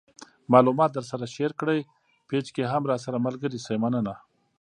معلومات 0.53 0.89
د 0.91 0.95
درسره 0.97 1.25
شیر 1.35 1.51
کړئ 1.59 1.79
پیج 2.29 2.45
کې 2.55 2.63
هم 2.71 2.83
راسره 2.91 3.17
ملګري 3.25 3.59
شئ 3.65 3.77
مننه 3.83 4.13